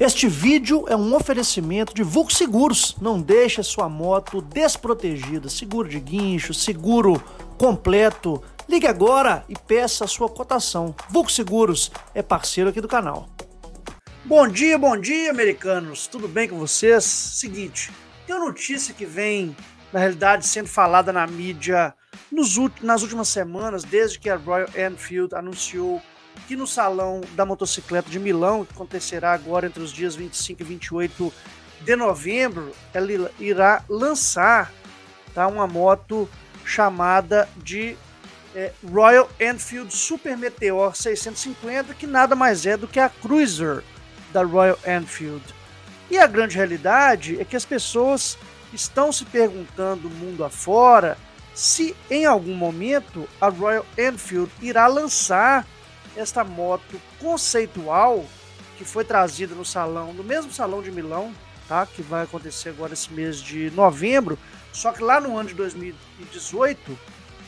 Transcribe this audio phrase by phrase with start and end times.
[0.00, 2.96] Este vídeo é um oferecimento de Vulco Seguros.
[3.00, 5.48] Não deixe sua moto desprotegida.
[5.48, 7.22] Seguro de guincho, seguro
[7.56, 8.42] completo.
[8.68, 10.94] Ligue agora e peça a sua cotação.
[11.08, 13.28] Vulco Seguros é parceiro aqui do canal.
[14.24, 16.06] Bom dia, bom dia, americanos.
[16.06, 17.04] Tudo bem com vocês?
[17.04, 17.92] Seguinte,
[18.26, 19.56] tem uma notícia que vem,
[19.92, 21.94] na realidade, sendo falada na mídia
[22.32, 26.02] nos, nas últimas semanas, desde que a Royal Enfield anunciou
[26.46, 30.64] que no Salão da Motocicleta de Milão, que acontecerá agora entre os dias 25 e
[30.64, 31.32] 28
[31.80, 34.72] de novembro, ela irá lançar
[35.34, 36.28] tá, uma moto
[36.64, 37.96] chamada de
[38.54, 43.82] é, Royal Enfield Super Meteor 650, que nada mais é do que a Cruiser
[44.32, 45.42] da Royal Enfield.
[46.10, 48.38] E a grande realidade é que as pessoas
[48.72, 51.16] estão se perguntando mundo afora
[51.54, 55.66] se em algum momento a Royal Enfield irá lançar
[56.16, 58.24] esta moto conceitual
[58.76, 61.32] que foi trazida no salão, no mesmo salão de Milão,
[61.68, 61.86] tá?
[61.86, 64.38] Que vai acontecer agora esse mês de novembro,
[64.72, 66.98] só que lá no ano de 2018,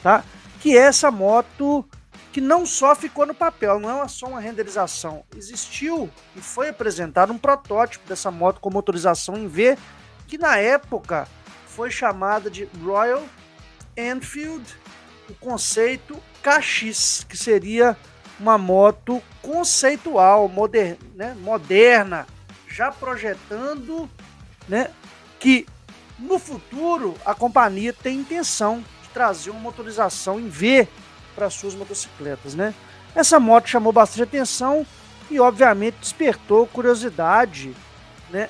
[0.02, 0.24] tá?
[0.60, 1.84] Que é essa moto
[2.32, 5.24] que não só ficou no papel, não é só uma renderização.
[5.34, 9.76] Existiu e foi apresentado um protótipo dessa moto com motorização em V,
[10.26, 11.26] que na época
[11.66, 13.24] foi chamada de Royal
[13.96, 14.76] Enfield,
[15.28, 17.96] o conceito KX, que seria
[18.38, 22.26] uma moto conceitual, moder, né, moderna,
[22.68, 24.10] já projetando
[24.68, 24.90] né,
[25.38, 25.66] que
[26.18, 30.88] no futuro a companhia tem intenção de trazer uma motorização em V
[31.34, 32.54] para suas motocicletas.
[32.54, 32.74] Né?
[33.14, 34.86] Essa moto chamou bastante atenção
[35.30, 37.74] e, obviamente, despertou curiosidade
[38.30, 38.48] né,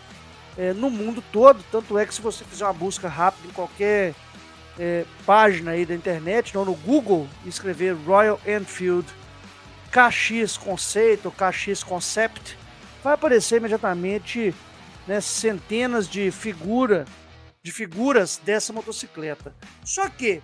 [0.57, 1.63] é, no mundo todo.
[1.71, 4.15] Tanto é que, se você fizer uma busca rápida em qualquer
[4.79, 9.07] é, página aí da internet, ou no Google, escrever Royal Enfield
[9.97, 12.59] KX Conceito, KX Concept,
[13.03, 14.55] vai aparecer imediatamente
[15.07, 17.07] né, centenas de figura,
[17.63, 19.55] de figuras dessa motocicleta.
[19.83, 20.43] Só que,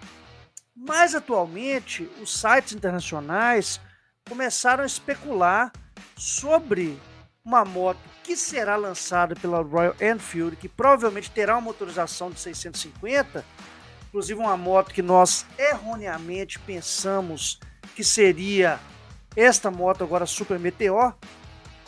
[0.75, 3.79] mais atualmente, os sites internacionais
[4.27, 5.71] começaram a especular
[6.17, 6.99] sobre
[7.45, 13.45] uma moto que será lançada pela Royal Enfield, que provavelmente terá uma motorização de 650,
[14.09, 17.61] inclusive uma moto que nós erroneamente pensamos
[17.95, 18.81] que seria
[19.37, 21.15] esta moto agora Super Meteor,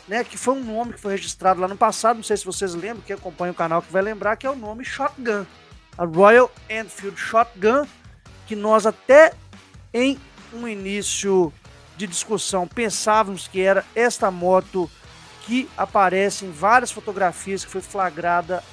[0.07, 2.75] né, que foi um nome que foi registrado lá no passado, não sei se vocês
[2.75, 5.45] lembram, que acompanha o canal que vai lembrar, que é o nome Shotgun.
[5.97, 7.87] A Royal Enfield Shotgun,
[8.45, 9.33] que nós até
[9.93, 10.19] em
[10.53, 11.51] um início
[11.97, 14.89] de discussão pensávamos que era esta moto
[15.45, 18.63] que aparece em várias fotografias que foi flagrada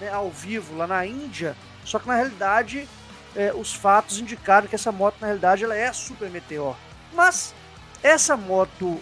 [0.00, 2.88] né, ao vivo lá na Índia, só que na realidade
[3.36, 6.74] é, os fatos indicaram que essa moto na realidade ela é Super Meteor.
[7.12, 7.54] Mas
[8.02, 9.00] essa moto,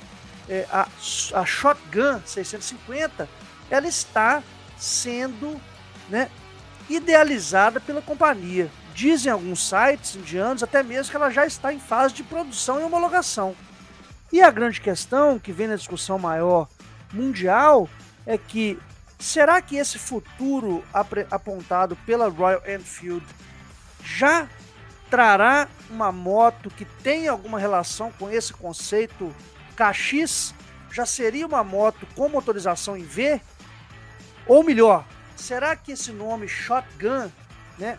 [0.48, 0.88] é, a,
[1.34, 3.28] a Shotgun 650,
[3.70, 4.42] ela está
[4.76, 5.60] sendo
[6.08, 6.30] né,
[6.88, 8.70] idealizada pela companhia.
[8.94, 12.82] Dizem alguns sites indianos até mesmo que ela já está em fase de produção e
[12.82, 13.54] homologação.
[14.32, 16.68] E a grande questão que vem na discussão maior
[17.12, 17.88] mundial
[18.26, 18.78] é que
[19.18, 20.84] será que esse futuro
[21.30, 23.24] apontado pela Royal Enfield
[24.04, 24.48] já
[25.10, 29.34] trará uma moto que tem alguma relação com esse conceito
[29.76, 30.54] KX?
[30.92, 33.40] Já seria uma moto com motorização em V?
[34.46, 37.30] Ou melhor, será que esse nome Shotgun,
[37.78, 37.98] né,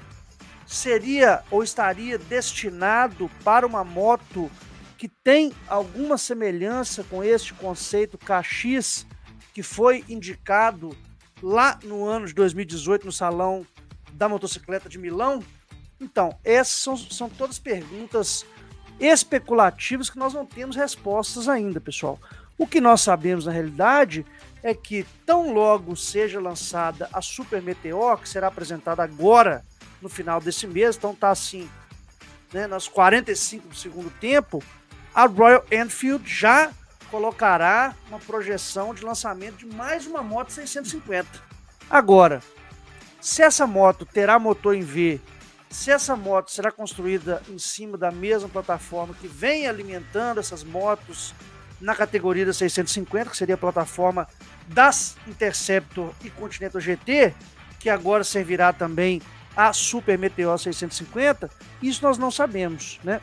[0.65, 4.49] seria ou estaria destinado para uma moto
[4.97, 9.07] que tem alguma semelhança com este conceito KX
[9.53, 10.95] que foi indicado
[11.41, 13.65] lá no ano de 2018 no Salão
[14.11, 15.43] da Motocicleta de Milão?
[15.99, 18.45] Então, essas são, são todas perguntas
[18.99, 22.19] especulativas que nós não temos respostas ainda, pessoal.
[22.57, 24.25] O que nós sabemos na realidade
[24.61, 29.63] é que tão logo seja lançada a Super Meteor, que será apresentada agora
[30.01, 31.69] no final desse mês, então tá assim,
[32.53, 34.63] né, nas 45 do segundo tempo,
[35.13, 36.71] a Royal Enfield já
[37.09, 41.27] colocará uma projeção de lançamento de mais uma moto 650.
[41.89, 42.41] Agora,
[43.19, 45.19] se essa moto terá motor em V
[45.69, 51.33] se essa moto será construída em cima da mesma plataforma que vem alimentando essas motos
[51.79, 54.27] na categoria da 650, que seria a plataforma
[54.67, 57.33] das Interceptor e Continental GT,
[57.79, 59.21] que agora servirá também
[59.55, 61.49] a Super Meteor 650,
[61.81, 63.21] isso nós não sabemos, né?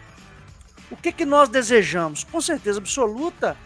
[0.90, 2.24] O que, que nós desejamos?
[2.24, 3.56] Com certeza absoluta,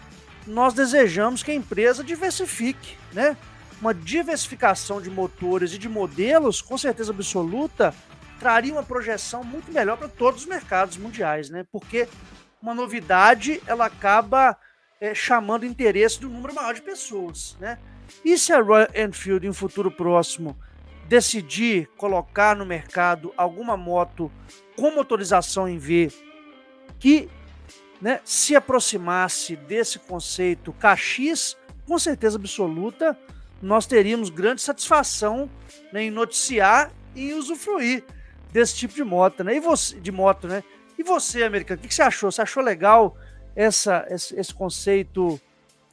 [0.47, 3.37] nós desejamos que a empresa diversifique, né?
[3.81, 7.95] Uma diversificação de motores e de modelos, com certeza absoluta,
[8.41, 11.65] traria uma projeção muito melhor para todos os mercados mundiais, né?
[11.71, 12.09] Porque
[12.61, 14.57] uma novidade ela acaba
[14.99, 17.79] é, chamando interesse do número maior de pessoas, né?
[18.25, 20.59] E se a Royal Enfield em um futuro próximo
[21.07, 24.33] decidir colocar no mercado alguma moto
[24.75, 26.11] com motorização em V
[26.99, 27.29] que
[28.01, 33.17] né, se aproximasse desse conceito KX, com certeza absoluta,
[33.61, 35.51] nós teríamos grande satisfação
[35.93, 38.05] né, em noticiar e usufruir
[38.53, 39.57] desse tipo de moto, né?
[39.57, 40.63] E você, de moto, né?
[40.99, 42.31] E você, americano, o que você achou?
[42.31, 43.17] Você achou legal
[43.55, 45.41] essa, esse, esse conceito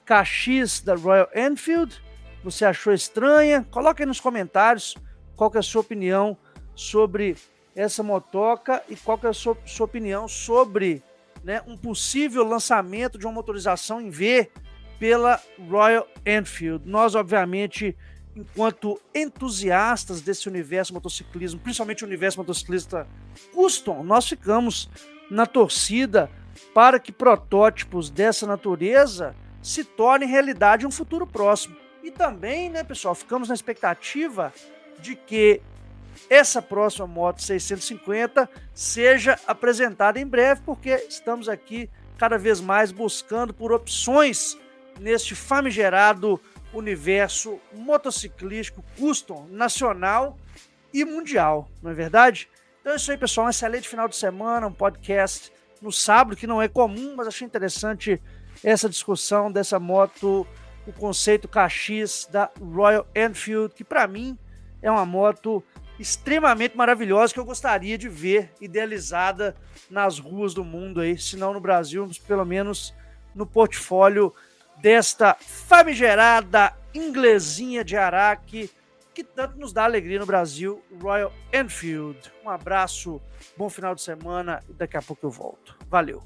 [0.06, 2.02] KX da Royal Enfield?
[2.44, 3.66] Você achou estranha?
[3.72, 4.96] Coloque aí nos comentários
[5.36, 6.38] qual é a sua opinião
[6.76, 7.36] sobre
[7.76, 11.04] essa motoca e qual é a sua, sua opinião sobre
[11.44, 14.50] né, um possível lançamento de uma motorização em V
[15.00, 15.40] pela
[15.70, 16.90] Royal Enfield.
[16.90, 17.96] Nós, obviamente,
[18.38, 23.08] enquanto entusiastas desse universo motociclismo, principalmente o universo motociclista
[23.52, 24.90] custom, nós ficamos
[25.30, 26.30] na torcida
[26.74, 31.76] para que protótipos dessa natureza se tornem realidade em um futuro próximo.
[32.04, 34.54] E também, né, pessoal, ficamos na expectativa
[35.00, 35.60] de que
[36.30, 43.54] essa próxima moto 650 seja apresentada em breve, porque estamos aqui cada vez mais buscando
[43.54, 44.58] por opções
[45.00, 46.40] neste famigerado
[46.74, 50.38] universo motociclístico custom nacional
[50.94, 52.50] e mundial, não é verdade?
[52.82, 53.48] Então é isso aí, pessoal.
[53.48, 57.46] Um excelente final de semana, um podcast no sábado, que não é comum, mas achei
[57.46, 58.22] interessante
[58.64, 60.48] essa discussão dessa moto,
[60.86, 64.38] o conceito KX da Royal Enfield, que para mim
[64.82, 65.64] é uma moto
[66.00, 69.56] extremamente maravilhosa que eu gostaria de ver idealizada
[69.90, 72.94] nas ruas do mundo aí, se não no Brasil, pelo menos
[73.34, 74.34] no portfólio
[74.82, 78.70] desta famigerada inglesinha de Araque
[79.14, 82.32] que tanto nos dá alegria no Brasil, Royal Enfield.
[82.46, 83.20] Um abraço,
[83.58, 85.76] bom final de semana e daqui a pouco eu volto.
[85.90, 86.22] Valeu!